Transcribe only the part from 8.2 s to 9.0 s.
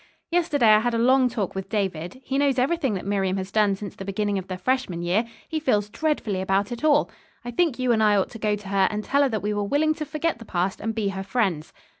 to go to her